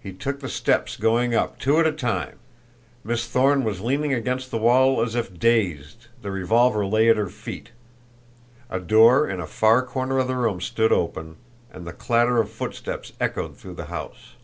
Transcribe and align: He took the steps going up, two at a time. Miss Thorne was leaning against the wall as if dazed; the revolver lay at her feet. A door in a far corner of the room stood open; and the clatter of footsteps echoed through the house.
He 0.00 0.14
took 0.14 0.40
the 0.40 0.48
steps 0.48 0.96
going 0.96 1.34
up, 1.34 1.58
two 1.58 1.78
at 1.78 1.86
a 1.86 1.92
time. 1.92 2.38
Miss 3.04 3.26
Thorne 3.28 3.64
was 3.64 3.82
leaning 3.82 4.14
against 4.14 4.50
the 4.50 4.56
wall 4.56 5.02
as 5.02 5.14
if 5.14 5.38
dazed; 5.38 6.06
the 6.22 6.30
revolver 6.30 6.86
lay 6.86 7.10
at 7.10 7.18
her 7.18 7.28
feet. 7.28 7.70
A 8.70 8.80
door 8.80 9.28
in 9.28 9.40
a 9.40 9.46
far 9.46 9.84
corner 9.84 10.16
of 10.20 10.28
the 10.28 10.36
room 10.36 10.62
stood 10.62 10.90
open; 10.90 11.36
and 11.70 11.86
the 11.86 11.92
clatter 11.92 12.38
of 12.40 12.48
footsteps 12.50 13.12
echoed 13.20 13.58
through 13.58 13.74
the 13.74 13.84
house. 13.92 14.36